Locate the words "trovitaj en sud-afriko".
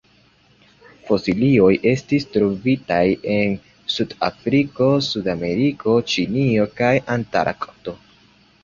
2.37-4.91